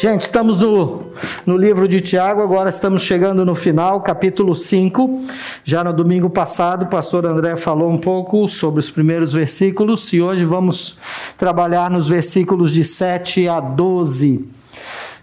[0.00, 1.12] Gente, estamos no,
[1.44, 5.26] no livro de Tiago, agora estamos chegando no final, capítulo 5.
[5.62, 10.22] Já no domingo passado, o pastor André falou um pouco sobre os primeiros versículos e
[10.22, 10.96] hoje vamos
[11.36, 14.48] trabalhar nos versículos de 7 a 12.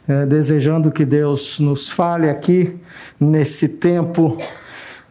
[0.07, 2.75] É, desejando que Deus nos fale aqui
[3.19, 4.37] nesse tempo,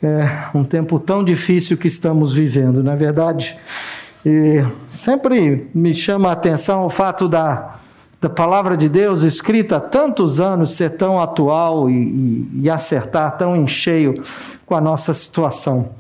[0.01, 2.85] é, um tempo tão difícil que estamos vivendo.
[2.85, 3.57] Na é verdade,
[4.25, 7.81] e sempre me chama a atenção o fato da
[8.21, 13.37] da palavra de Deus escrita há tantos anos ser tão atual e, e, e, acertar
[13.37, 14.15] tão em cheio
[14.65, 15.91] com a nossa situação.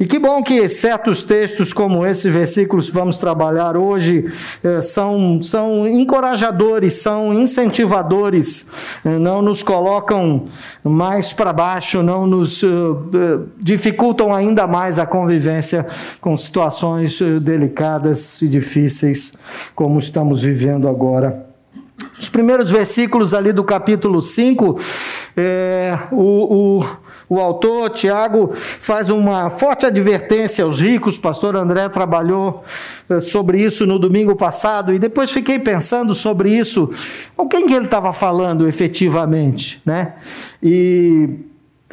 [0.00, 4.32] E que bom que certos textos como esse versículos que vamos trabalhar hoje
[4.62, 8.70] eh, são, são encorajadores, são incentivadores,
[9.04, 10.44] eh, não nos colocam
[10.84, 12.66] mais para baixo, não nos eh,
[13.58, 15.84] dificultam ainda mais a convivência
[16.20, 19.34] com situações delicadas e difíceis
[19.74, 21.47] como estamos vivendo agora.
[22.20, 24.80] Os primeiros versículos ali do capítulo 5,
[25.36, 26.86] é, o, o,
[27.28, 31.16] o autor, Tiago, faz uma forte advertência aos ricos.
[31.16, 32.64] O pastor André trabalhou
[33.08, 36.90] é, sobre isso no domingo passado e depois fiquei pensando sobre isso.
[37.36, 40.14] Com quem que ele estava falando efetivamente, né?
[40.60, 41.28] E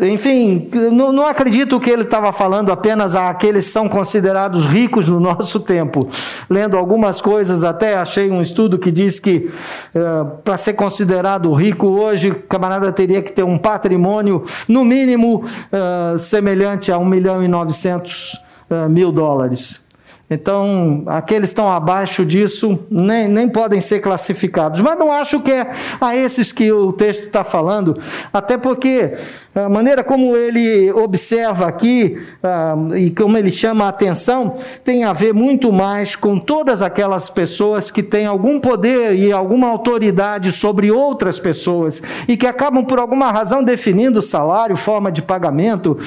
[0.01, 5.19] enfim, não, não acredito que ele estava falando apenas àqueles que são considerados ricos no
[5.21, 6.07] nosso tempo.
[6.49, 9.49] Lendo algumas coisas, até achei um estudo que diz que
[9.95, 15.45] uh, para ser considerado rico hoje, o camarada teria que ter um patrimônio, no mínimo,
[15.45, 18.33] uh, semelhante a 1 milhão e 900
[18.69, 19.84] uh, mil dólares.
[20.27, 24.81] Então, aqueles que estão abaixo disso nem, nem podem ser classificados.
[24.81, 25.69] Mas não acho que é
[26.01, 27.95] a esses que o texto está falando,
[28.33, 29.13] até porque
[29.53, 35.13] a maneira como ele observa aqui uh, e como ele chama a atenção tem a
[35.13, 40.91] ver muito mais com todas aquelas pessoas que têm algum poder e alguma autoridade sobre
[40.91, 45.97] outras pessoas e que acabam, por alguma razão, definindo salário, forma de pagamento,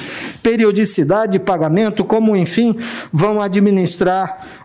[0.43, 2.75] periodicidade de pagamento, como, enfim,
[3.11, 4.08] vão administrar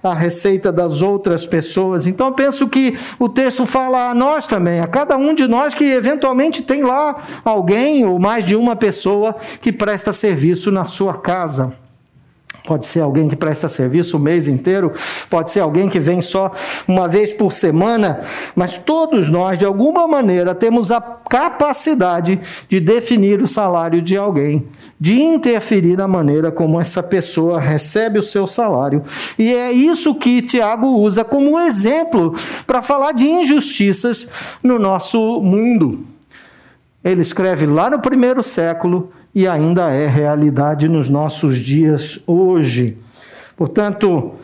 [0.03, 2.07] a receita das outras pessoas.
[2.07, 5.85] Então penso que o texto fala a nós também, a cada um de nós que
[5.85, 11.84] eventualmente tem lá alguém ou mais de uma pessoa que presta serviço na sua casa.
[12.67, 14.91] Pode ser alguém que presta serviço o mês inteiro,
[15.29, 16.51] pode ser alguém que vem só
[16.89, 18.23] uma vez por semana,
[18.57, 24.67] mas todos nós, de alguma maneira, temos a capacidade de definir o salário de alguém,
[24.99, 29.03] de interferir na maneira como essa pessoa recebe o seu salário.
[29.39, 32.35] E é isso que Tiago usa como exemplo
[32.67, 34.27] para falar de injustiças
[34.63, 36.07] no nosso mundo.
[37.05, 42.97] Ele escreve lá no primeiro século e ainda é realidade nos nossos dias hoje.
[43.57, 44.35] Portanto,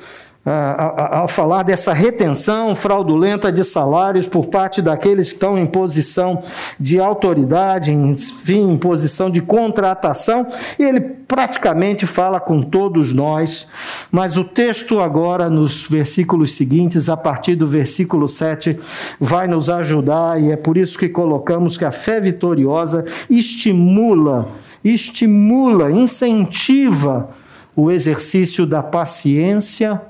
[0.43, 6.43] ao falar dessa retenção fraudulenta de salários por parte daqueles que estão em posição
[6.79, 10.47] de autoridade, enfim, em posição de contratação,
[10.79, 13.67] ele praticamente fala com todos nós,
[14.11, 18.81] mas o texto agora, nos versículos seguintes, a partir do versículo 7,
[19.21, 24.49] vai nos ajudar e é por isso que colocamos que a fé vitoriosa estimula
[24.85, 27.31] estimula, incentiva
[27.75, 30.01] o exercício da paciência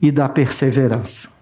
[0.00, 1.41] e da perseverança.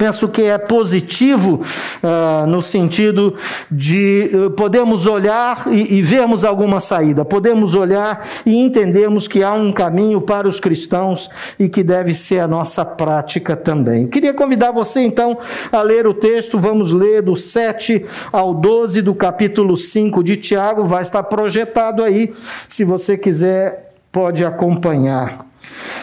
[0.00, 1.60] Penso que é positivo
[2.02, 3.36] uh, no sentido
[3.70, 9.52] de uh, podemos olhar e, e vermos alguma saída, podemos olhar e entendermos que há
[9.52, 11.28] um caminho para os cristãos
[11.58, 14.06] e que deve ser a nossa prática também.
[14.06, 15.36] Queria convidar você então
[15.70, 20.82] a ler o texto, vamos ler do 7 ao 12 do capítulo 5 de Tiago,
[20.82, 22.32] vai estar projetado aí,
[22.66, 25.49] se você quiser, pode acompanhar.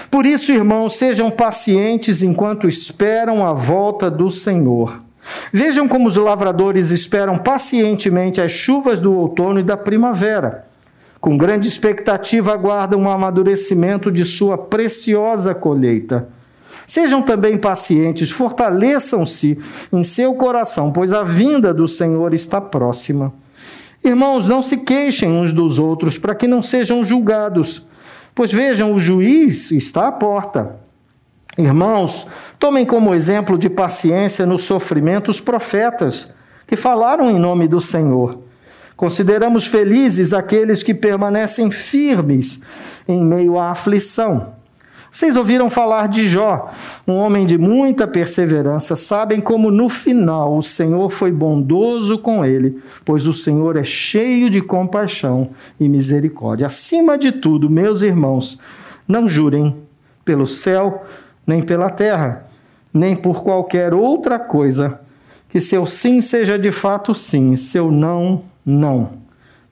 [0.10, 5.02] Por isso, irmãos, sejam pacientes enquanto esperam a volta do Senhor.
[5.52, 10.66] Vejam como os lavradores esperam pacientemente as chuvas do outono e da primavera.
[11.20, 16.30] Com grande expectativa aguardam o amadurecimento de sua preciosa colheita.
[16.86, 19.60] Sejam também pacientes, fortaleçam-se
[19.92, 23.34] em seu coração, pois a vinda do Senhor está próxima.
[24.04, 27.84] Irmãos, não se queixem uns dos outros, para que não sejam julgados.
[28.38, 30.76] Pois vejam, o juiz está à porta.
[31.58, 32.28] Irmãos,
[32.60, 36.32] tomem como exemplo de paciência no sofrimento os profetas
[36.68, 38.38] que falaram em nome do Senhor.
[38.96, 42.62] Consideramos felizes aqueles que permanecem firmes
[43.08, 44.54] em meio à aflição.
[45.12, 46.70] Vocês ouviram falar de Jó,
[47.08, 52.80] um homem de muita perseverança, sabem como no final o Senhor foi bondoso com ele,
[53.06, 55.50] pois o Senhor é cheio de compaixão
[55.80, 56.68] e misericórdia.
[56.68, 58.60] Acima de tudo, meus irmãos,
[59.08, 59.76] não jurem
[60.26, 61.04] pelo céu,
[61.46, 62.46] nem pela terra,
[62.94, 65.00] nem por qualquer outra coisa,
[65.48, 69.12] que seu sim seja de fato sim, seu não, não,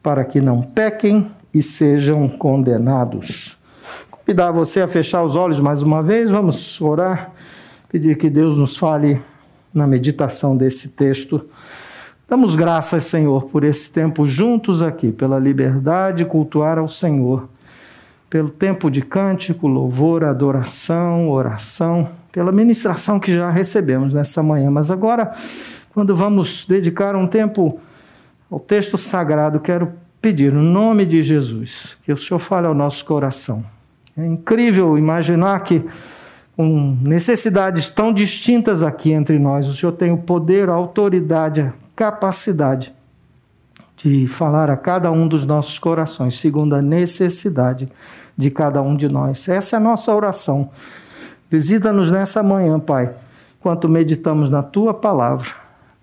[0.02, 3.55] para que não pequem e sejam condenados.
[4.26, 7.30] Convidar você a fechar os olhos mais uma vez, vamos orar,
[7.88, 9.22] pedir que Deus nos fale
[9.72, 11.46] na meditação desse texto.
[12.28, 17.48] Damos graças, Senhor, por esse tempo juntos aqui, pela liberdade de cultuar ao Senhor,
[18.28, 24.72] pelo tempo de cântico, louvor, adoração, oração, pela ministração que já recebemos nessa manhã.
[24.72, 25.34] Mas agora,
[25.94, 27.80] quando vamos dedicar um tempo
[28.50, 33.06] ao texto sagrado, quero pedir, no nome de Jesus, que o Senhor fale ao nosso
[33.06, 33.75] coração.
[34.18, 35.86] É incrível imaginar que
[36.56, 41.74] com necessidades tão distintas aqui entre nós, o Senhor tem o poder, a autoridade, a
[41.96, 42.94] capacidade
[43.98, 47.90] de falar a cada um dos nossos corações, segundo a necessidade
[48.38, 49.50] de cada um de nós.
[49.50, 50.70] Essa é a nossa oração.
[51.50, 53.14] Visita-nos nessa manhã, Pai,
[53.58, 55.50] enquanto meditamos na tua palavra.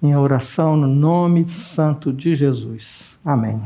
[0.01, 3.21] Minha oração no nome santo de Jesus.
[3.25, 3.63] Amém.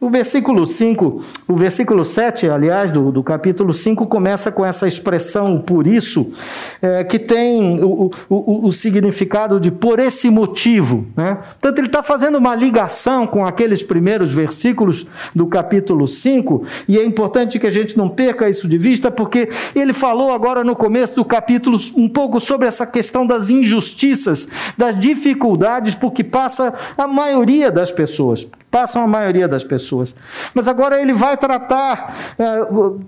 [0.00, 5.60] O versículo 5, o versículo 7, aliás, do, do capítulo 5, começa com essa expressão
[5.60, 6.32] por isso,
[6.80, 11.04] é, que tem o, o, o, significado de por esse motivo.
[11.14, 11.34] Né?
[11.34, 17.04] Portanto, ele está fazendo uma ligação com aqueles primeiros versículos do capítulo 5, e é
[17.04, 21.14] importante que a gente não perca isso de vista, porque ele falou agora no começo
[21.14, 24.48] do capítulo um pouco sobre essa questão das injustiças,
[24.78, 30.14] das dificuldades por que passa a maioria das pessoas passam a maioria das pessoas.
[30.54, 32.44] Mas agora ele vai tratar é,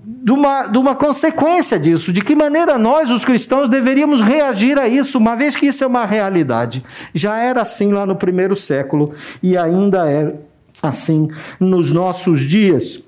[0.05, 4.87] de, uma, de uma consequência disso, de que maneira nós, os cristãos, deveríamos reagir a
[4.87, 6.83] isso, uma vez que isso é uma realidade.
[7.13, 10.33] Já era assim lá no primeiro século e ainda é
[10.81, 11.29] assim
[11.59, 13.01] nos nossos dias.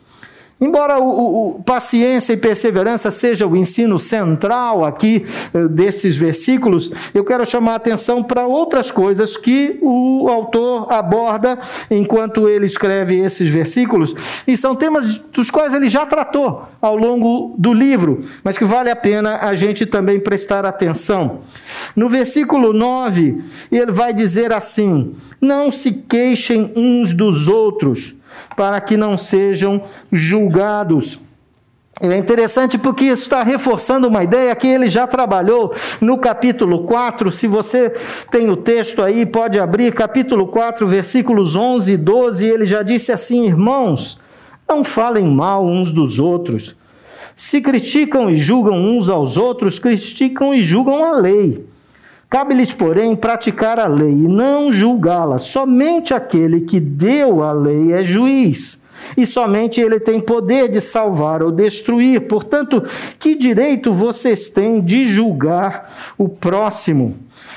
[0.59, 7.25] Embora o, o, paciência e perseverança seja o ensino central aqui eh, desses versículos, eu
[7.25, 11.59] quero chamar a atenção para outras coisas que o autor aborda
[11.91, 14.15] enquanto ele escreve esses versículos,
[14.47, 18.89] e são temas dos quais ele já tratou ao longo do livro, mas que vale
[18.89, 21.41] a pena a gente também prestar atenção.
[21.93, 28.15] No versículo 9, ele vai dizer assim: Não se queixem uns dos outros
[28.55, 31.21] para que não sejam julgados.
[32.01, 37.31] É interessante porque isso está reforçando uma ideia que ele já trabalhou no capítulo 4.
[37.31, 37.89] Se você
[38.29, 42.45] tem o texto aí, pode abrir, capítulo 4, versículos 11 e 12.
[42.45, 44.17] Ele já disse assim: Irmãos,
[44.67, 46.75] não falem mal uns dos outros.
[47.33, 51.65] Se criticam e julgam uns aos outros, criticam e julgam a lei.
[52.35, 55.37] Cabe-lhes, porém, praticar a lei e não julgá-la.
[55.37, 58.77] Somente aquele que deu a lei é juiz.
[59.15, 62.27] E somente ele tem poder de salvar ou destruir.
[62.27, 62.83] Portanto,
[63.17, 67.15] que direito vocês têm de julgar o próximo?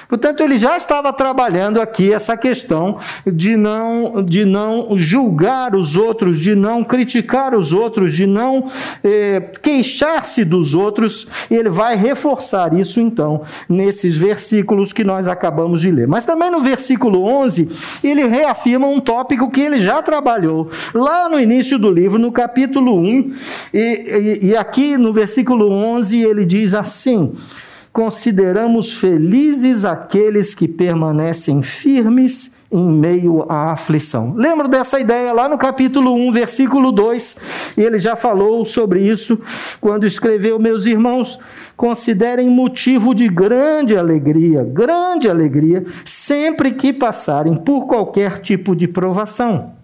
[0.09, 6.41] Portanto, ele já estava trabalhando aqui essa questão de não, de não julgar os outros,
[6.41, 8.65] de não criticar os outros, de não
[9.05, 11.27] eh, queixar-se dos outros.
[11.51, 16.09] Ele vai reforçar isso, então, nesses versículos que nós acabamos de ler.
[16.09, 17.69] Mas também no versículo 11,
[18.03, 22.99] ele reafirma um tópico que ele já trabalhou lá no início do livro, no capítulo
[22.99, 23.33] 1.
[23.73, 23.79] E,
[24.43, 27.33] e, e aqui no versículo 11 ele diz assim
[27.99, 34.35] consideramos felizes aqueles que permanecem firmes em meio à aflição.
[34.37, 37.37] Lembro dessa ideia lá no capítulo 1, versículo 2,
[37.77, 39.37] e ele já falou sobre isso
[39.81, 41.41] quando escreveu: Meus irmãos,
[41.77, 49.78] considerem motivo de grande alegria, grande alegria, sempre que passarem por qualquer tipo de provação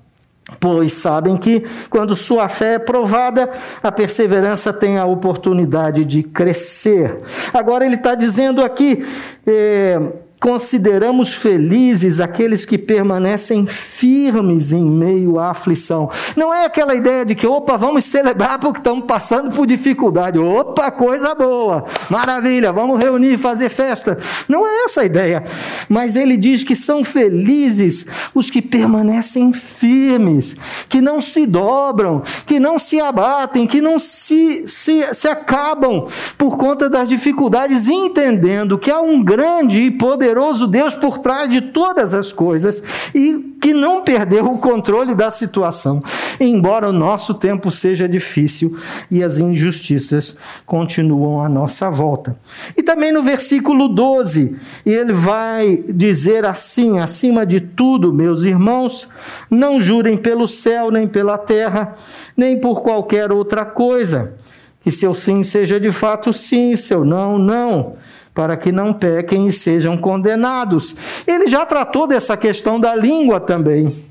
[0.61, 3.51] pois sabem que quando sua fé é provada,
[3.83, 7.19] a perseverança tem a oportunidade de crescer.
[7.53, 9.05] Agora ele está dizendo aqui.
[9.47, 10.01] É,
[10.45, 16.11] Consideramos felizes aqueles que permanecem firmes em meio à aflição.
[16.37, 20.39] Não é aquela ideia de que, opa, vamos celebrar porque estamos passando por dificuldade.
[20.39, 24.19] Opa, coisa boa, maravilha, vamos reunir fazer festa.
[24.47, 25.45] Não é essa a ideia.
[25.89, 30.59] Mas ele diz que são felizes os que permanecem firmes,
[30.91, 36.05] que não se dobram, que não se abatem, que não se, se, se acabam
[36.37, 41.49] por conta das dificuldades, entendendo que há um grande e poderoso poderoso Deus por trás
[41.49, 42.83] de todas as coisas
[43.15, 46.03] e que não perdeu o controle da situação,
[46.41, 48.77] embora o nosso tempo seja difícil
[49.11, 50.37] e as injustiças
[50.67, 52.37] continuam à nossa volta.
[52.77, 59.09] E também no versículo 12, ele vai dizer assim: acima de tudo, meus irmãos,
[59.49, 61.95] não jurem pelo céu, nem pela terra,
[62.37, 64.35] nem por qualquer outra coisa.
[64.81, 67.95] Que seu sim seja de fato sim, seu não, não,
[68.35, 70.95] para que não pequem e sejam condenados.
[71.27, 74.05] Ele já tratou dessa questão da língua também.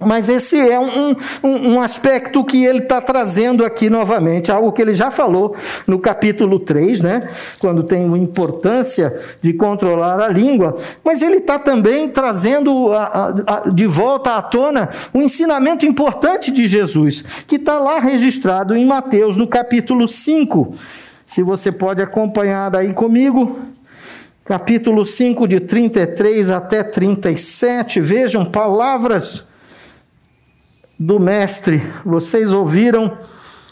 [0.00, 4.82] Mas esse é um, um, um aspecto que ele está trazendo aqui novamente, algo que
[4.82, 5.54] ele já falou
[5.86, 7.28] no capítulo 3, né?
[7.60, 10.76] quando tem a importância de controlar a língua.
[11.04, 16.50] Mas ele está também trazendo a, a, a, de volta à tona um ensinamento importante
[16.50, 20.74] de Jesus, que está lá registrado em Mateus, no capítulo 5.
[21.26, 23.58] Se você pode acompanhar aí comigo,
[24.44, 29.46] capítulo 5, de 33 até 37, vejam palavras
[30.98, 33.18] do Mestre, vocês ouviram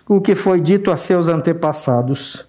[0.08, 2.46] o que foi dito a seus antepassados.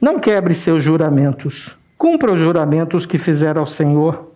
[0.00, 4.30] Não quebre seus juramentos, cumpra os juramentos que fizeram ao Senhor.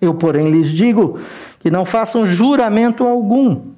[0.00, 1.18] Eu, porém, lhes digo
[1.58, 3.72] que não façam juramento algum.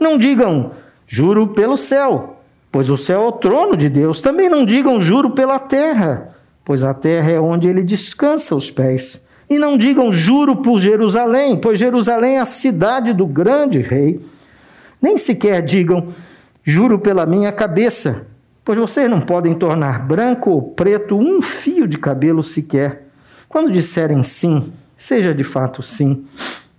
[0.00, 0.72] Não digam,
[1.06, 2.33] juro pelo céu,
[2.74, 4.20] pois o céu é o trono de Deus.
[4.20, 9.24] Também não digam, juro pela terra, pois a terra é onde ele descansa os pés.
[9.48, 14.20] E não digam, juro por Jerusalém, pois Jerusalém é a cidade do grande rei.
[15.00, 16.08] Nem sequer digam,
[16.64, 18.26] juro pela minha cabeça,
[18.64, 23.06] pois vocês não podem tornar branco ou preto um fio de cabelo sequer.
[23.48, 26.24] Quando disserem sim, seja de fato sim.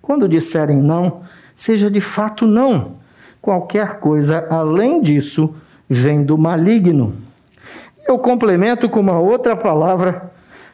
[0.02, 1.22] Quando disserem não,
[1.56, 2.98] seja de fato não.
[3.42, 5.56] Qualquer coisa além disso
[5.90, 7.14] vem do maligno.
[8.08, 10.32] Eu complemento com uma outra palavra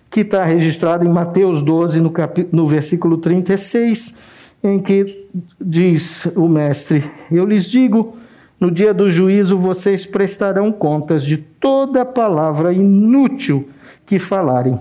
[0.09, 2.47] que está registrada em Mateus 12, no, cap...
[2.51, 4.15] no versículo 36
[4.63, 5.27] em que
[5.59, 8.15] diz o Mestre: Eu lhes digo,
[8.59, 13.67] no dia do juízo vocês prestarão contas de toda palavra inútil
[14.05, 14.79] que falarem.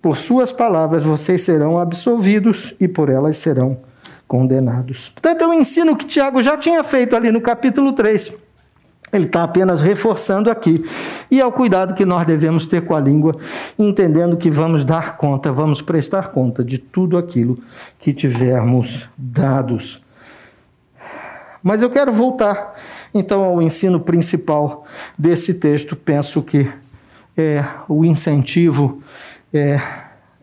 [0.00, 3.78] Por suas palavras vocês serão absolvidos e por elas serão
[4.28, 5.08] condenados.
[5.10, 8.32] Portanto, é um ensino que Tiago já tinha feito ali no capítulo 3.
[9.12, 10.84] Ele está apenas reforçando aqui.
[11.30, 13.36] E é o cuidado que nós devemos ter com a língua,
[13.78, 17.54] entendendo que vamos dar conta, vamos prestar conta de tudo aquilo
[17.98, 20.02] que tivermos dados.
[21.62, 22.74] Mas eu quero voltar
[23.14, 24.84] então ao ensino principal
[25.18, 25.96] desse texto.
[25.96, 26.70] Penso que
[27.36, 29.02] é o incentivo,
[29.52, 29.80] é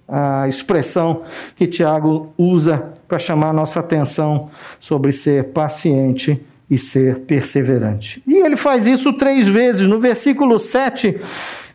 [0.08, 1.24] a expressão
[1.56, 8.24] que Tiago usa para chamar a nossa atenção sobre ser paciente e ser perseverante.
[8.26, 9.88] E ele faz isso três vezes.
[9.88, 11.20] No versículo 7,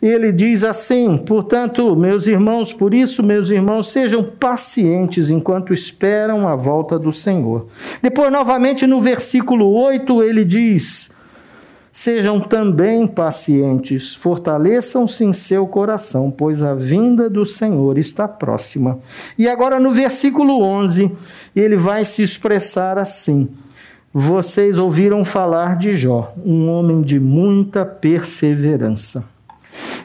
[0.01, 6.55] ele diz assim: Portanto, meus irmãos, por isso, meus irmãos, sejam pacientes enquanto esperam a
[6.55, 7.67] volta do Senhor.
[8.01, 11.11] Depois, novamente, no versículo 8, ele diz:
[11.91, 19.01] Sejam também pacientes, fortaleçam-se em seu coração, pois a vinda do Senhor está próxima.
[19.37, 21.11] E agora, no versículo 11,
[21.57, 23.49] ele vai se expressar assim.
[24.13, 29.29] Vocês ouviram falar de Jó, um homem de muita perseverança.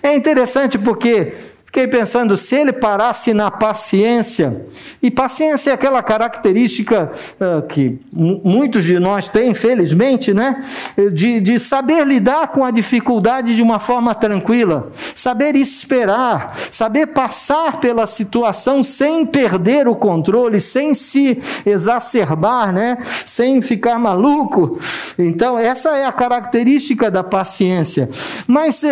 [0.01, 1.33] É interessante porque
[1.73, 4.63] Fiquei pensando, se ele parasse na paciência,
[5.01, 7.11] e paciência é aquela característica
[7.41, 10.63] uh, que muitos de nós têm, infelizmente, né?
[11.11, 17.79] De, de saber lidar com a dificuldade de uma forma tranquila, saber esperar, saber passar
[17.79, 22.99] pela situação sem perder o controle, sem se exacerbar, né?
[23.25, 24.77] Sem ficar maluco.
[25.17, 28.11] Então, essa é a característica da paciência.
[28.45, 28.87] Mas uh,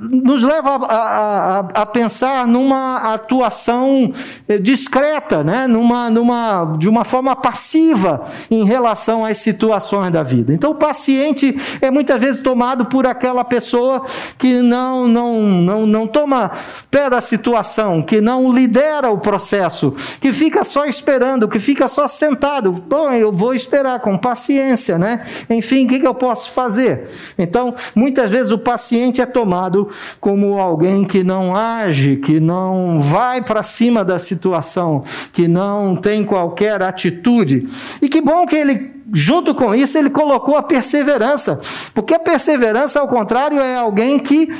[0.00, 4.12] nos leva a, a, a, a pensar pensar numa atuação
[4.48, 5.66] eh, discreta, né?
[5.66, 10.54] numa, numa, de uma forma passiva em relação às situações da vida.
[10.54, 14.06] Então, o paciente é muitas vezes tomado por aquela pessoa
[14.38, 16.52] que não, não, não, não toma
[16.88, 22.06] pé da situação, que não lidera o processo, que fica só esperando, que fica só
[22.06, 22.70] sentado.
[22.70, 25.22] Bom, eu vou esperar com paciência, né?
[25.50, 27.08] Enfim, o que, que eu posso fazer?
[27.36, 29.90] Então, muitas vezes o paciente é tomado
[30.20, 36.24] como alguém que não age que não vai para cima da situação, que não tem
[36.24, 37.66] qualquer atitude.
[38.00, 41.60] E que bom que ele junto com isso, ele colocou a perseverança.
[41.92, 44.52] Porque a perseverança, ao contrário, é alguém que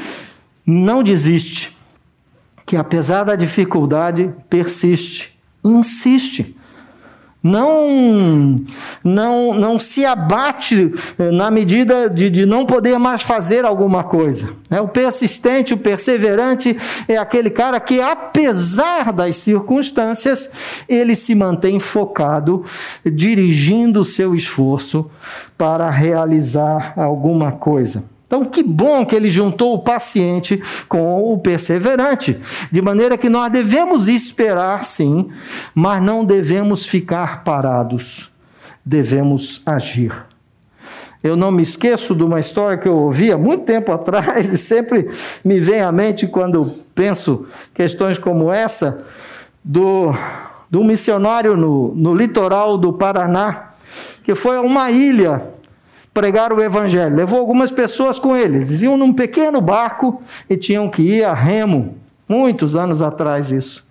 [0.66, 1.76] não desiste,
[2.64, 6.56] que apesar da dificuldade, persiste, insiste
[7.44, 8.58] não,
[9.04, 14.48] não, não se abate eh, na medida de, de não poder mais fazer alguma coisa.
[14.70, 16.74] É, o persistente, o perseverante
[17.06, 20.48] é aquele cara que, apesar das circunstâncias,
[20.88, 22.64] ele se mantém focado,
[23.04, 25.10] dirigindo o seu esforço
[25.58, 28.13] para realizar alguma coisa.
[28.26, 32.38] Então, que bom que ele juntou o paciente com o perseverante,
[32.70, 35.28] de maneira que nós devemos esperar sim,
[35.74, 38.30] mas não devemos ficar parados,
[38.84, 40.26] devemos agir.
[41.22, 44.58] Eu não me esqueço de uma história que eu ouvi há muito tempo atrás e
[44.58, 45.08] sempre
[45.44, 49.06] me vem à mente quando penso questões como essa,
[49.62, 50.12] do,
[50.70, 53.70] do missionário no, no litoral do Paraná,
[54.22, 55.53] que foi a uma ilha
[56.14, 57.16] pregar o evangelho.
[57.16, 58.58] Levou algumas pessoas com ele.
[58.58, 61.96] Eles iam num pequeno barco e tinham que ir a remo.
[62.28, 63.84] Muitos anos atrás isso.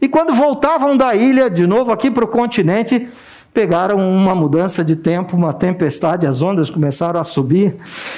[0.00, 3.08] E quando voltavam da ilha, de novo aqui para o continente,
[3.52, 7.76] pegaram uma mudança de tempo, uma tempestade, as ondas começaram a subir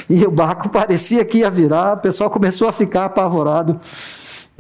[0.09, 3.81] e o barco parecia que ia virar, o pessoal começou a ficar apavorado.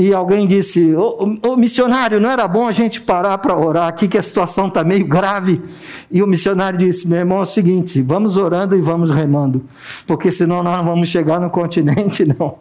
[0.00, 4.08] E alguém disse: ô, ô, missionário, não era bom a gente parar para orar aqui,
[4.08, 5.60] que a situação está meio grave?
[6.10, 9.62] E o missionário disse: meu irmão, é o seguinte, vamos orando e vamos remando,
[10.06, 12.54] porque senão nós não vamos chegar no continente, não.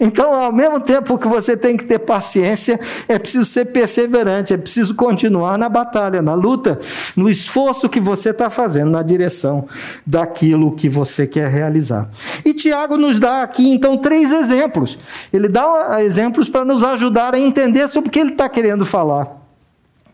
[0.00, 2.78] Então, ao mesmo tempo que você tem que ter paciência,
[3.08, 6.78] é preciso ser perseverante, é preciso continuar na batalha, na luta,
[7.16, 9.66] no esforço que você está fazendo na direção
[10.06, 12.08] daquilo que você quer realizar.
[12.44, 14.98] E Tiago nos dá aqui, então, três exemplos.
[15.32, 19.44] Ele dá exemplos para nos ajudar a entender sobre o que ele está querendo falar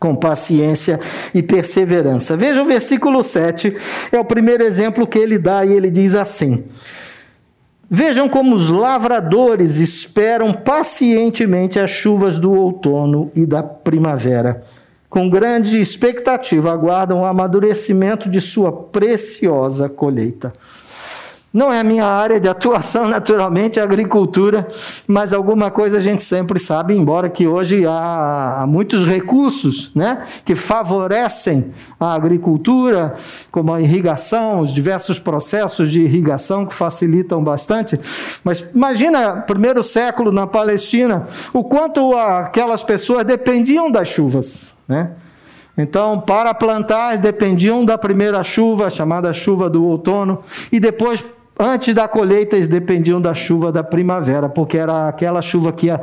[0.01, 0.99] com paciência
[1.31, 2.35] e perseverança.
[2.35, 3.77] Veja o versículo 7,
[4.11, 6.63] é o primeiro exemplo que ele dá e ele diz assim:
[7.93, 14.61] Vejam como os lavradores esperam pacientemente as chuvas do outono e da primavera.
[15.09, 20.53] Com grande expectativa, aguardam o amadurecimento de sua preciosa colheita.
[21.53, 24.67] Não é a minha área de atuação, naturalmente, a agricultura,
[25.05, 30.55] mas alguma coisa a gente sempre sabe, embora que hoje há muitos recursos né, que
[30.55, 33.15] favorecem a agricultura,
[33.51, 37.99] como a irrigação, os diversos processos de irrigação que facilitam bastante.
[38.45, 44.73] Mas imagina, primeiro século na Palestina, o quanto aquelas pessoas dependiam das chuvas.
[44.87, 45.11] Né?
[45.77, 50.39] Então, para plantar, dependiam da primeira chuva, chamada chuva do outono,
[50.71, 51.25] e depois
[51.57, 56.01] Antes da colheita, eles dependiam da chuva da primavera, porque era aquela chuva que ia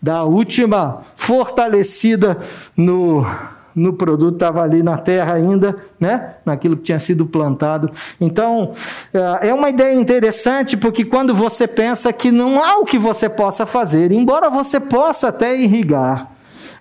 [0.00, 2.38] dar última fortalecida
[2.76, 3.26] no,
[3.74, 6.34] no produto, estava ali na terra ainda, né?
[6.44, 7.90] naquilo que tinha sido plantado.
[8.20, 8.72] Então,
[9.12, 13.28] é, é uma ideia interessante, porque quando você pensa que não há o que você
[13.28, 16.30] possa fazer, embora você possa até irrigar,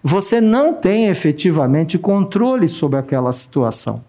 [0.03, 4.03] você não tem efetivamente controle sobre aquela situação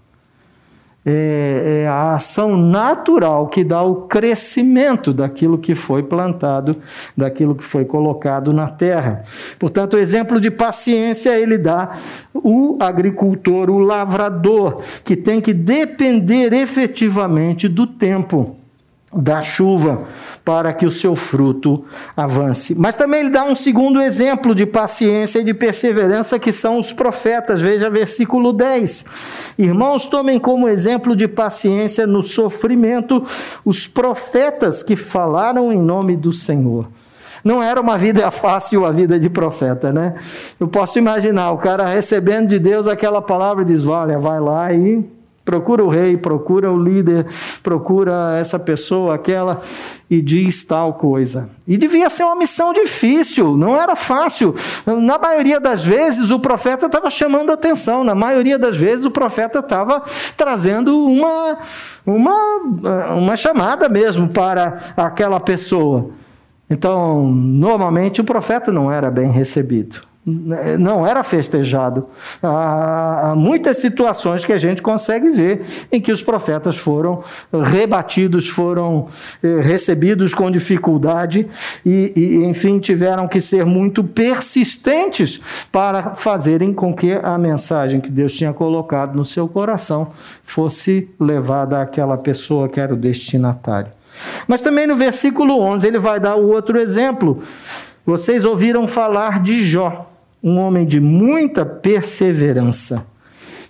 [1.05, 6.77] é, é a ação natural que dá o crescimento daquilo que foi plantado,
[7.17, 9.23] daquilo que foi colocado na terra.
[9.59, 11.99] Portanto, o exemplo de paciência ele dá
[12.33, 18.64] o agricultor, o lavrador, que tem que depender efetivamente do tempo
[19.17, 20.05] da chuva
[20.45, 21.85] para que o seu fruto
[22.17, 22.75] avance.
[22.75, 26.93] Mas também ele dá um segundo exemplo de paciência e de perseverança que são os
[26.93, 27.61] profetas.
[27.61, 29.05] Veja versículo 10.
[29.59, 33.25] Irmãos, tomem como exemplo de paciência no sofrimento
[33.65, 36.89] os profetas que falaram em nome do Senhor.
[37.45, 40.15] Não era uma vida fácil a vida de profeta, né?
[40.59, 44.73] Eu posso imaginar o cara recebendo de Deus aquela palavra e diz: Olha, vai lá
[44.73, 45.05] e
[45.45, 47.27] Procura o rei, procura o líder,
[47.63, 49.61] procura essa pessoa, aquela,
[50.09, 51.51] e diz tal coisa.
[51.69, 54.55] E devia ser uma missão difícil, não era fácil.
[54.87, 59.59] Na maioria das vezes o profeta estava chamando atenção, na maioria das vezes o profeta
[59.59, 60.03] estava
[60.35, 61.59] trazendo uma,
[62.07, 66.09] uma, uma chamada mesmo para aquela pessoa.
[66.71, 72.07] Então, normalmente o profeta não era bem recebido não era festejado.
[72.43, 79.07] Há muitas situações que a gente consegue ver em que os profetas foram rebatidos, foram
[79.43, 81.47] eh, recebidos com dificuldade
[81.85, 88.11] e, e, enfim, tiveram que ser muito persistentes para fazerem com que a mensagem que
[88.11, 90.09] Deus tinha colocado no seu coração
[90.43, 93.91] fosse levada àquela pessoa que era o destinatário.
[94.49, 97.43] Mas também no versículo 11 ele vai dar o outro exemplo.
[98.07, 100.14] Vocês ouviram falar de Jó
[100.45, 103.07] um homem de muita perseverança.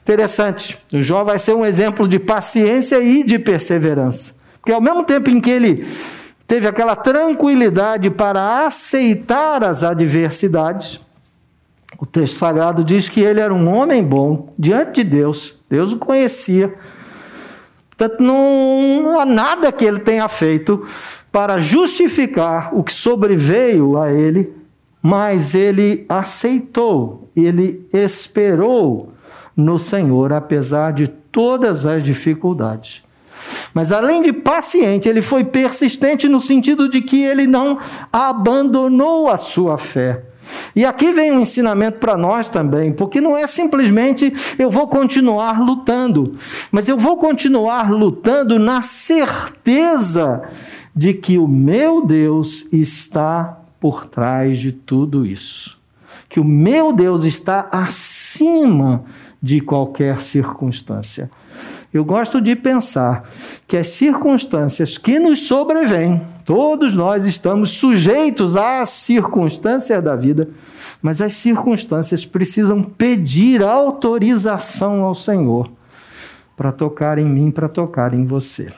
[0.03, 4.35] Interessante, o Jó vai ser um exemplo de paciência e de perseverança.
[4.61, 5.87] Porque ao mesmo tempo em que ele
[6.49, 11.01] teve aquela tranquilidade para aceitar as adversidades,
[11.97, 15.97] o texto sagrado diz que ele era um homem bom diante de Deus, Deus o
[15.97, 16.75] conhecia.
[17.89, 20.85] Portanto, não, há nada que ele tenha feito
[21.31, 24.64] para justificar o que sobreveio a ele
[25.05, 29.13] mas ele aceitou, ele esperou
[29.55, 33.03] no Senhor, apesar de todas as dificuldades.
[33.75, 37.79] Mas além de paciente, ele foi persistente no sentido de que ele não
[38.11, 40.25] abandonou a sua fé.
[40.75, 45.61] E aqui vem um ensinamento para nós também, porque não é simplesmente eu vou continuar
[45.61, 46.33] lutando,
[46.73, 50.45] mas eu vou continuar lutando na certeza
[50.97, 55.77] de que o meu Deus está por trás de tudo isso.
[56.27, 59.05] Que o meu Deus está acima
[59.43, 61.31] de qualquer circunstância.
[61.93, 63.29] Eu gosto de pensar
[63.69, 70.49] que as circunstâncias que nos sobrevêm, todos nós estamos sujeitos às circunstâncias da vida,
[71.03, 75.71] mas as circunstâncias precisam pedir autorização ao Senhor
[76.57, 78.73] para tocar em mim, para tocar em você.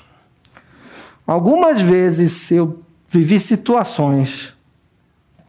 [1.25, 4.56] Algumas vezes eu vivi situações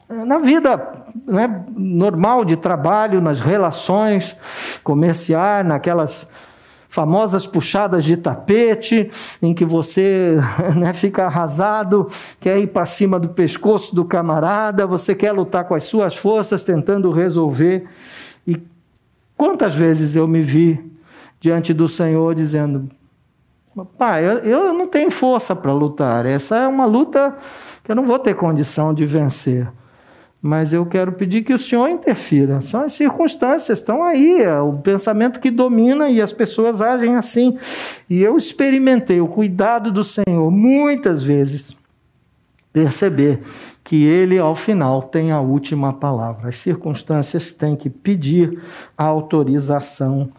[0.10, 4.36] na vida né, normal de trabalho, nas relações
[4.84, 6.28] comerciais, naquelas
[6.88, 10.40] famosas puxadas de tapete, em que você
[10.76, 15.76] né, fica arrasado, quer ir para cima do pescoço do camarada, você quer lutar com
[15.76, 17.86] as suas forças, tentando resolver.
[18.48, 18.56] E
[19.36, 20.80] quantas vezes eu me vi
[21.42, 22.90] diante do Senhor dizendo:
[23.98, 27.36] Pai, eu, eu não tenho força para lutar, essa é uma luta
[27.84, 29.68] que eu não vou ter condição de vencer
[30.48, 32.62] mas eu quero pedir que o Senhor interfira.
[32.62, 37.58] São as circunstâncias, estão aí, é o pensamento que domina e as pessoas agem assim.
[38.10, 41.76] E eu experimentei o cuidado do Senhor muitas vezes,
[42.72, 43.42] perceber
[43.84, 46.48] que Ele, ao final, tem a última palavra.
[46.48, 48.62] As circunstâncias têm que pedir
[48.98, 50.32] a autorização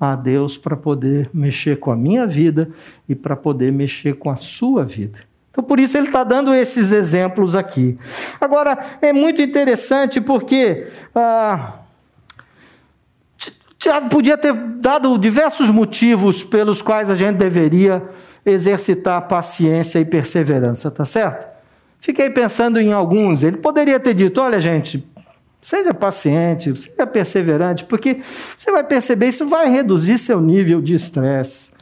[0.00, 2.68] a Deus para poder mexer com a minha vida
[3.08, 5.20] e para poder mexer com a sua vida.
[5.54, 7.96] Então, por isso, ele está dando esses exemplos aqui.
[8.40, 11.74] Agora, é muito interessante porque ah,
[13.78, 18.02] Tiago podia ter dado diversos motivos pelos quais a gente deveria
[18.44, 21.46] exercitar paciência e perseverança, tá certo?
[22.00, 23.44] Fiquei pensando em alguns.
[23.44, 25.06] Ele poderia ter dito: olha, gente,
[25.62, 28.20] seja paciente, seja perseverante, porque
[28.56, 31.73] você vai perceber, isso vai reduzir seu nível de estresse.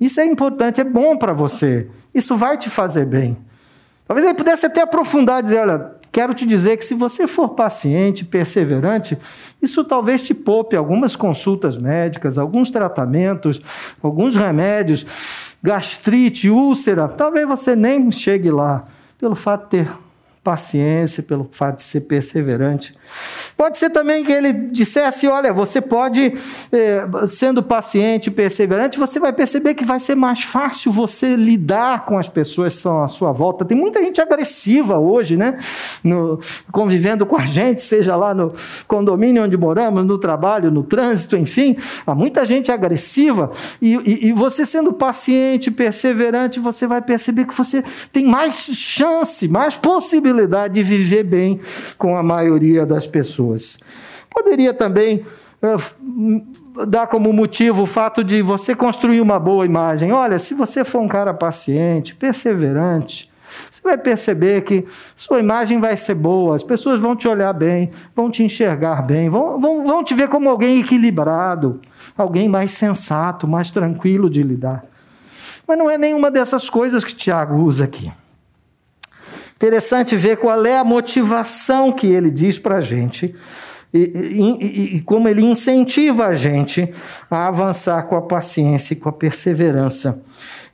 [0.00, 1.88] Isso é importante, é bom para você.
[2.14, 3.36] Isso vai te fazer bem.
[4.06, 7.50] Talvez ele pudesse até aprofundar e dizer: olha, quero te dizer que se você for
[7.50, 9.18] paciente, perseverante,
[9.60, 13.60] isso talvez te poupe algumas consultas médicas, alguns tratamentos,
[14.02, 15.04] alguns remédios,
[15.62, 17.08] gastrite, úlcera.
[17.08, 18.84] Talvez você nem chegue lá,
[19.18, 19.88] pelo fato de ter
[20.42, 22.94] paciência, pelo fato de ser perseverante.
[23.56, 26.32] Pode ser também que ele dissesse: olha, você pode,
[26.72, 32.18] eh, sendo paciente, perseverante, você vai perceber que vai ser mais fácil você lidar com
[32.18, 33.64] as pessoas que estão à sua volta.
[33.64, 35.58] Tem muita gente agressiva hoje, né?
[36.04, 36.38] No,
[36.70, 38.54] convivendo com a gente, seja lá no
[38.86, 41.76] condomínio onde moramos, no trabalho, no trânsito, enfim.
[42.06, 43.50] Há muita gente agressiva.
[43.82, 49.48] E, e, e você sendo paciente, perseverante, você vai perceber que você tem mais chance,
[49.48, 51.60] mais possibilidade possibilidade de viver bem
[51.96, 53.78] com a maioria das pessoas.
[54.30, 55.24] Poderia também
[55.62, 60.12] uh, dar como motivo o fato de você construir uma boa imagem.
[60.12, 63.30] Olha, se você for um cara paciente, perseverante,
[63.70, 64.86] você vai perceber que
[65.16, 69.30] sua imagem vai ser boa, as pessoas vão te olhar bem, vão te enxergar bem,
[69.30, 71.80] vão, vão, vão te ver como alguém equilibrado,
[72.16, 74.84] alguém mais sensato, mais tranquilo de lidar.
[75.66, 78.12] Mas não é nenhuma dessas coisas que Tiago usa aqui.
[79.58, 83.34] Interessante ver qual é a motivação que ele diz para a gente
[83.92, 86.88] e, e, e, como ele incentiva a gente
[87.28, 90.22] a avançar com a paciência e com a perseverança.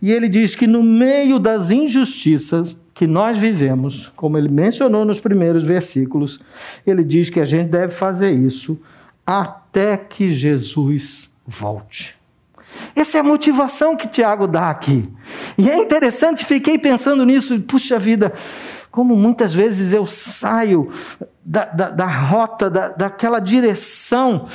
[0.02, 5.18] E ele diz que no meio das injustiças que nós vivemos, como ele mencionou nos
[5.18, 6.38] primeiros versículos,
[6.86, 8.78] ele diz que a gente deve fazer isso
[9.26, 12.14] até que Jesus volte.
[12.94, 15.08] Essa é a motivação que Tiago dá aqui.
[15.58, 18.32] E é interessante, fiquei pensando nisso, puxa vida,
[18.90, 20.88] como muitas vezes eu saio
[21.44, 24.46] da, da, da rota, da, daquela direção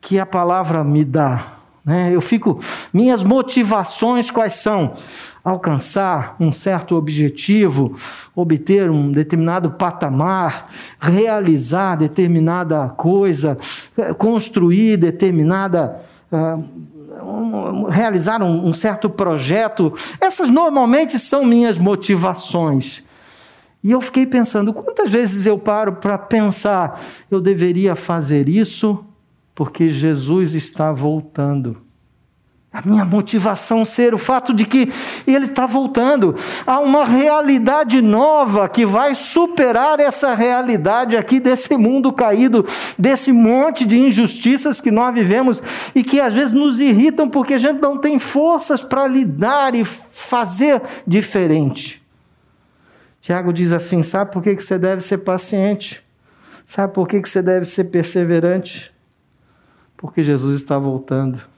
[0.00, 1.54] que a palavra me dá.
[1.86, 2.10] Né?
[2.12, 2.60] Eu fico,
[2.92, 4.94] minhas motivações quais são?
[5.42, 7.96] Alcançar um certo objetivo,
[8.34, 10.66] obter um determinado patamar,
[10.98, 13.56] realizar determinada coisa,
[14.18, 16.00] construir determinada.
[16.30, 19.92] Uh, um, realizar um, um certo projeto.
[20.20, 23.04] Essas normalmente são minhas motivações.
[23.82, 27.00] E eu fiquei pensando, quantas vezes eu paro para pensar,
[27.30, 29.04] eu deveria fazer isso
[29.54, 31.85] porque Jesus está voltando.
[32.76, 34.92] A minha motivação ser o fato de que
[35.26, 36.36] ele está voltando.
[36.66, 42.66] Há uma realidade nova que vai superar essa realidade aqui desse mundo caído,
[42.98, 45.62] desse monte de injustiças que nós vivemos
[45.94, 49.82] e que às vezes nos irritam porque a gente não tem forças para lidar e
[49.82, 52.04] fazer diferente.
[53.22, 56.04] Tiago diz assim: sabe por que você deve ser paciente?
[56.62, 58.92] Sabe por que você deve ser perseverante?
[59.96, 61.55] Porque Jesus está voltando.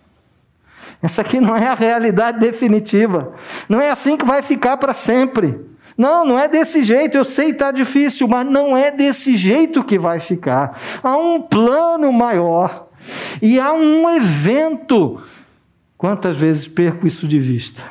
[1.03, 3.33] Essa aqui não é a realidade definitiva.
[3.69, 5.59] Não é assim que vai ficar para sempre.
[5.97, 7.17] Não, não é desse jeito.
[7.17, 10.79] Eu sei que está difícil, mas não é desse jeito que vai ficar.
[11.03, 12.89] Há um plano maior.
[13.41, 15.21] E há um evento.
[15.97, 17.83] Quantas vezes perco isso de vista?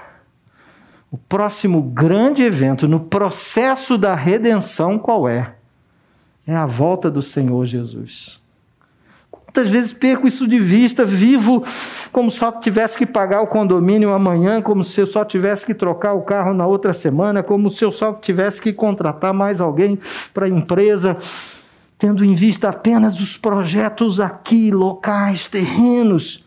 [1.12, 5.56] O próximo grande evento no processo da redenção, qual é?
[6.46, 8.42] É a volta do Senhor Jesus.
[9.58, 11.66] Quantas vezes perco isso de vista, vivo
[12.12, 16.14] como só tivesse que pagar o condomínio amanhã, como se eu só tivesse que trocar
[16.14, 19.98] o carro na outra semana, como se eu só tivesse que contratar mais alguém
[20.32, 21.18] para a empresa,
[21.98, 26.46] tendo em vista apenas os projetos aqui, locais, terrenos,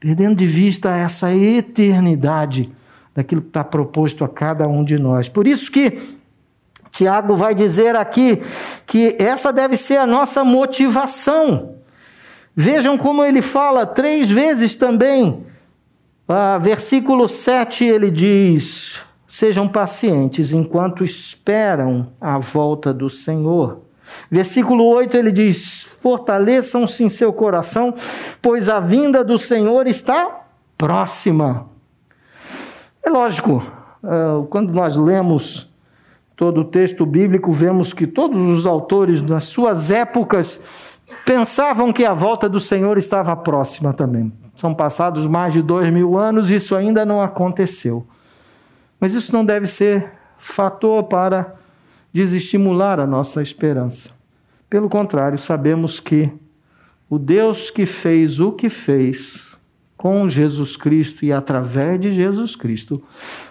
[0.00, 2.72] perdendo de vista essa eternidade
[3.14, 5.28] daquilo que está proposto a cada um de nós.
[5.28, 5.98] Por isso que
[6.90, 8.40] Tiago vai dizer aqui
[8.86, 11.81] que essa deve ser a nossa motivação.
[12.54, 15.46] Vejam como ele fala três vezes também.
[16.28, 23.80] Ah, versículo 7 ele diz: Sejam pacientes enquanto esperam a volta do Senhor.
[24.30, 27.94] Versículo 8 ele diz: Fortaleçam-se em seu coração,
[28.40, 30.42] pois a vinda do Senhor está
[30.76, 31.66] próxima.
[33.02, 33.62] É lógico,
[34.04, 35.70] ah, quando nós lemos
[36.36, 40.60] todo o texto bíblico, vemos que todos os autores, nas suas épocas,
[41.24, 44.32] pensavam que a volta do Senhor estava próxima também.
[44.56, 48.06] São passados mais de dois mil anos, isso ainda não aconteceu.
[49.00, 51.54] Mas isso não deve ser fator para
[52.12, 54.12] desestimular a nossa esperança.
[54.68, 56.32] Pelo contrário, sabemos que
[57.08, 59.58] o Deus que fez o que fez
[59.96, 63.02] com Jesus Cristo e através de Jesus Cristo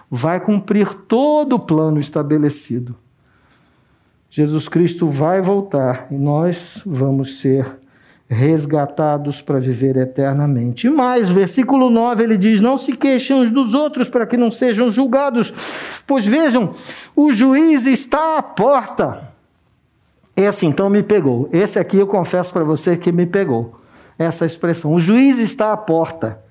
[0.09, 2.95] vai cumprir todo o plano estabelecido
[4.33, 7.79] Jesus Cristo vai voltar e nós vamos ser
[8.29, 10.87] resgatados para viver eternamente.
[10.87, 14.49] E mais, versículo 9 ele diz: Não se queixem uns dos outros para que não
[14.49, 15.53] sejam julgados,
[16.07, 16.73] pois vejam,
[17.13, 19.33] o juiz está à porta.
[20.33, 21.49] Esse então me pegou.
[21.51, 23.75] Esse aqui eu confesso para você que me pegou.
[24.17, 24.93] Essa expressão.
[24.93, 26.41] O juiz está à porta.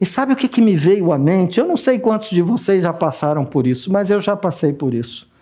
[0.00, 1.60] E sabe o que, que me veio à mente?
[1.60, 4.92] Eu não sei quantos de vocês já passaram por isso, mas eu já passei por
[4.92, 5.32] isso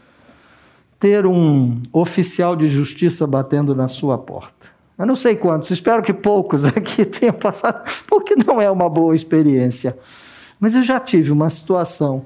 [1.03, 4.69] ter um oficial de justiça batendo na sua porta.
[4.97, 9.13] Eu não sei quantos, espero que poucos aqui tenham passado, porque não é uma boa
[9.13, 9.99] experiência.
[10.61, 12.25] Mas eu já tive uma situação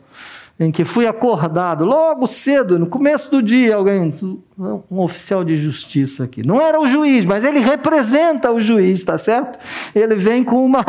[0.61, 4.13] em que fui acordado logo cedo, no começo do dia, alguém,
[4.59, 6.47] um oficial de justiça aqui.
[6.47, 9.59] Não era o juiz, mas ele representa o juiz, tá certo?
[9.95, 10.85] Ele vem com uma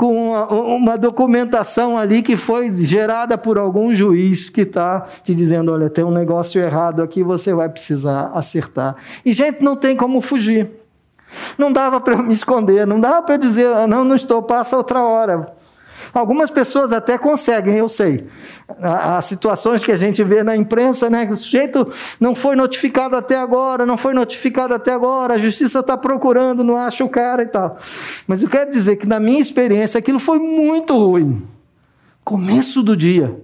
[0.00, 5.70] com uma, uma, documentação ali que foi gerada por algum juiz que está te dizendo:
[5.70, 8.96] olha, tem um negócio errado aqui, você vai precisar acertar.
[9.22, 10.70] E, gente, não tem como fugir.
[11.58, 14.42] Não dava para eu me esconder, não dava para eu dizer: ah, não, não estou,
[14.42, 15.54] passa outra hora.
[16.12, 18.26] Algumas pessoas até conseguem, eu sei.
[18.82, 21.28] Há situações que a gente vê na imprensa, né?
[21.30, 25.96] O sujeito não foi notificado até agora, não foi notificado até agora, a justiça está
[25.96, 27.78] procurando, não acha o cara e tal.
[28.26, 31.46] Mas eu quero dizer que, na minha experiência, aquilo foi muito ruim.
[32.24, 33.40] Começo do dia,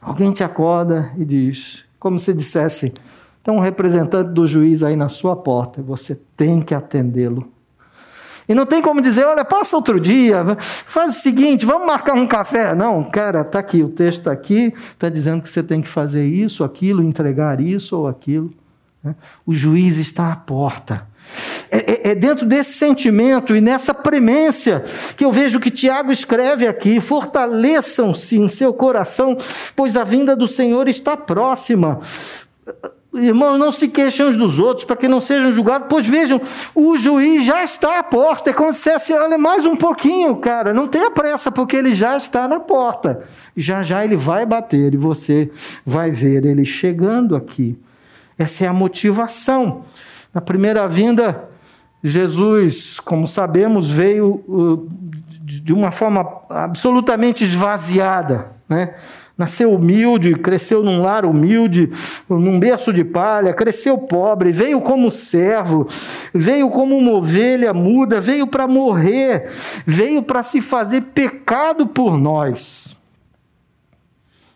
[0.00, 2.92] alguém te acorda e diz, como se dissesse,
[3.42, 7.51] tem um representante do juiz aí na sua porta, você tem que atendê-lo.
[8.48, 12.26] E não tem como dizer, olha, passa outro dia, faz o seguinte, vamos marcar um
[12.26, 12.74] café.
[12.74, 16.26] Não, cara, está aqui, o texto está aqui, está dizendo que você tem que fazer
[16.26, 18.50] isso, aquilo, entregar isso ou aquilo.
[19.02, 19.14] Né?
[19.46, 21.06] O juiz está à porta.
[21.70, 24.84] É, é, é, dentro desse sentimento e nessa premência
[25.16, 29.36] que eu vejo que Tiago escreve aqui: fortaleçam-se em seu coração,
[29.74, 32.00] pois a vinda do Senhor está próxima.
[33.14, 36.40] Irmãos, não se queixem uns dos outros para que não sejam julgados, pois vejam,
[36.74, 38.50] o juiz já está à porta.
[38.50, 42.16] É como se dissesse, olha, mais um pouquinho, cara, não tenha pressa, porque ele já
[42.16, 43.22] está na porta.
[43.54, 45.50] Já já ele vai bater e você
[45.84, 47.78] vai ver ele chegando aqui.
[48.38, 49.82] Essa é a motivação.
[50.32, 51.50] Na primeira vinda,
[52.02, 54.88] Jesus, como sabemos, veio uh,
[55.42, 58.94] de uma forma absolutamente esvaziada, né?
[59.42, 61.90] Nasceu humilde, cresceu num lar humilde,
[62.28, 65.84] num berço de palha, cresceu pobre, veio como servo,
[66.32, 69.50] veio como uma ovelha muda, veio para morrer,
[69.84, 73.02] veio para se fazer pecado por nós.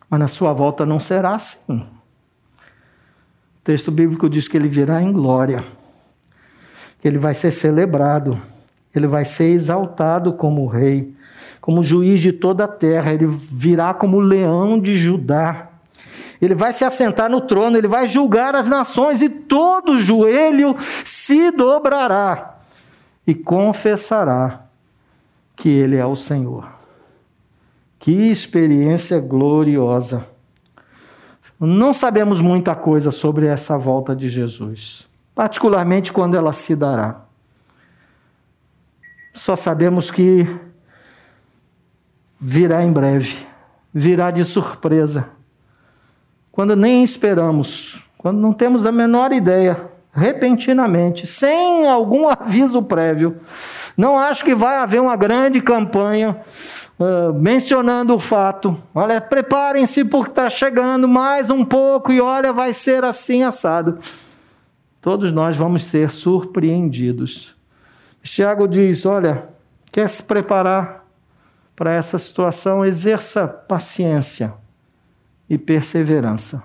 [0.09, 1.79] Mas na sua volta não será assim.
[1.79, 5.65] O texto bíblico diz que ele virá em glória,
[7.01, 8.41] que ele vai ser celebrado,
[8.99, 11.15] ele vai ser exaltado como rei
[11.67, 15.71] como juiz de toda a terra, ele virá como leão de Judá.
[16.41, 21.51] ele vai se assentar no trono, ele vai julgar as nações e todo joelho se
[21.51, 22.61] dobrará
[23.27, 24.67] e confessará
[25.57, 26.69] que ele é o Senhor.
[27.99, 30.25] Que experiência gloriosa.
[31.59, 37.26] Não sabemos muita coisa sobre essa volta de Jesus, particularmente quando ela se dará.
[39.37, 40.49] Só sabemos que
[42.41, 43.47] virá em breve,
[43.93, 45.29] virá de surpresa,
[46.51, 53.37] quando nem esperamos, quando não temos a menor ideia, repentinamente, sem algum aviso prévio.
[53.95, 56.41] Não acho que vai haver uma grande campanha
[56.99, 58.75] uh, mencionando o fato.
[58.95, 63.99] Olha, preparem-se porque está chegando mais um pouco e olha, vai ser assim assado.
[65.03, 67.56] Todos nós vamos ser surpreendidos.
[68.31, 69.49] Tiago diz: olha,
[69.91, 71.05] quer se preparar
[71.75, 72.85] para essa situação?
[72.85, 74.55] Exerça paciência
[75.49, 76.65] e perseverança.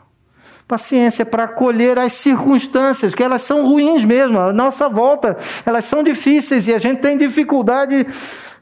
[0.68, 4.40] Paciência para acolher as circunstâncias, que elas são ruins mesmo.
[4.40, 8.08] A nossa volta, elas são difíceis e a gente tem dificuldade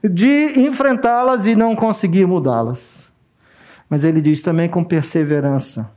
[0.03, 3.13] de enfrentá-las e não conseguir mudá-las.
[3.89, 5.91] Mas ele diz também com perseverança.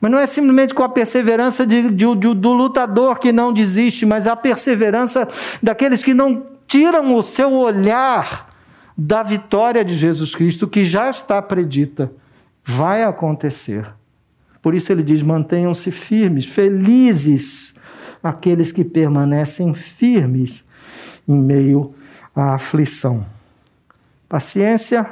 [0.00, 4.06] Mas não é simplesmente com a perseverança de, de, de, do lutador que não desiste,
[4.06, 5.28] mas a perseverança
[5.62, 8.48] daqueles que não tiram o seu olhar
[8.96, 12.12] da vitória de Jesus Cristo, que já está predita.
[12.64, 13.86] Vai acontecer.
[14.60, 17.76] Por isso ele diz: mantenham-se firmes, felizes
[18.22, 20.64] aqueles que permanecem firmes
[21.26, 21.94] em meio
[22.34, 23.24] à aflição.
[24.28, 25.08] Paciência,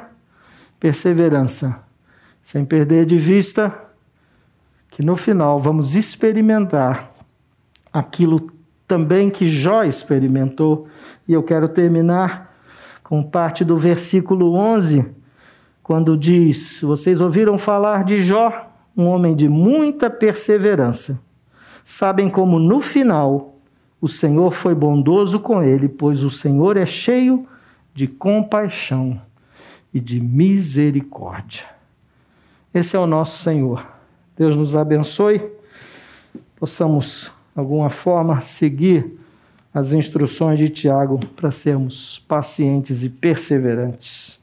[0.79, 1.81] perseverança,
[2.43, 3.86] sem perder de vista
[4.97, 7.13] que no final vamos experimentar
[7.93, 8.51] aquilo
[8.89, 10.89] também que Jó experimentou.
[11.29, 12.57] E eu quero terminar
[13.03, 15.07] com parte do versículo 11,
[15.83, 21.21] quando diz: Vocês ouviram falar de Jó, um homem de muita perseverança.
[21.85, 23.55] Sabem como no final
[24.01, 27.47] o Senhor foi bondoso com ele, pois o Senhor é cheio
[27.93, 29.21] de compaixão
[29.93, 31.67] e de misericórdia.
[32.73, 33.96] Esse é o nosso Senhor.
[34.37, 35.41] Deus nos abençoe,
[36.57, 39.19] possamos, de alguma forma, seguir
[39.73, 44.39] as instruções de Tiago para sermos pacientes e perseverantes.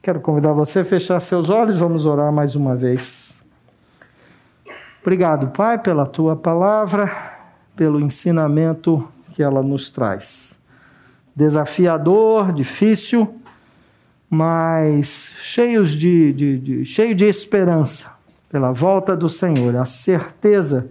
[0.00, 3.44] Quero convidar você a fechar seus olhos, vamos orar mais uma vez.
[5.02, 7.10] Obrigado, Pai, pela tua palavra,
[7.74, 10.60] pelo ensinamento que ela nos traz
[11.34, 13.40] desafiador, difícil,
[14.28, 18.19] mas cheios de, de, de, cheio de esperança
[18.50, 20.90] pela volta do Senhor, a certeza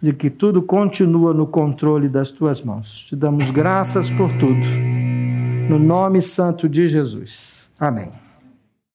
[0.00, 3.06] de que tudo continua no controle das tuas mãos.
[3.08, 4.66] Te damos graças por tudo.
[5.68, 7.72] No nome santo de Jesus.
[7.78, 8.27] Amém.